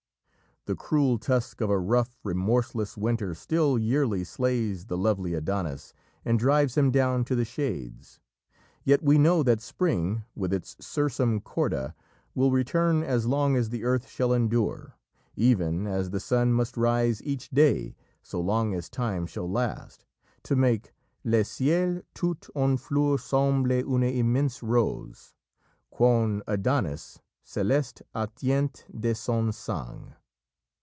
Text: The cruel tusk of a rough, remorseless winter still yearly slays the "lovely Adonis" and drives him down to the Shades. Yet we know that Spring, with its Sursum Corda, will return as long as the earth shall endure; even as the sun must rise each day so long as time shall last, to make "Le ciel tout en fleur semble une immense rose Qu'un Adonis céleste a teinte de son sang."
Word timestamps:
The 0.65 0.75
cruel 0.75 1.17
tusk 1.17 1.59
of 1.59 1.71
a 1.71 1.79
rough, 1.79 2.19
remorseless 2.23 2.95
winter 2.95 3.33
still 3.33 3.79
yearly 3.79 4.23
slays 4.23 4.85
the 4.85 4.95
"lovely 4.95 5.33
Adonis" 5.33 5.91
and 6.23 6.37
drives 6.37 6.77
him 6.77 6.91
down 6.91 7.25
to 7.25 7.35
the 7.35 7.45
Shades. 7.45 8.19
Yet 8.83 9.01
we 9.01 9.17
know 9.17 9.41
that 9.41 9.59
Spring, 9.59 10.23
with 10.35 10.53
its 10.53 10.75
Sursum 10.79 11.39
Corda, 11.43 11.95
will 12.35 12.51
return 12.51 13.01
as 13.01 13.25
long 13.25 13.55
as 13.55 13.69
the 13.69 13.83
earth 13.83 14.07
shall 14.07 14.33
endure; 14.33 14.99
even 15.35 15.87
as 15.87 16.11
the 16.11 16.19
sun 16.19 16.53
must 16.53 16.77
rise 16.77 17.23
each 17.23 17.49
day 17.49 17.95
so 18.21 18.39
long 18.39 18.75
as 18.75 18.87
time 18.87 19.25
shall 19.25 19.49
last, 19.49 20.05
to 20.43 20.55
make 20.55 20.93
"Le 21.23 21.43
ciel 21.43 22.03
tout 22.13 22.47
en 22.55 22.77
fleur 22.77 23.17
semble 23.17 23.71
une 23.71 24.03
immense 24.03 24.61
rose 24.61 25.33
Qu'un 25.89 26.43
Adonis 26.47 27.17
céleste 27.43 28.03
a 28.13 28.27
teinte 28.27 28.85
de 28.95 29.15
son 29.15 29.51
sang." 29.51 30.13